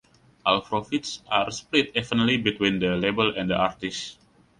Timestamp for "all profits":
0.47-1.21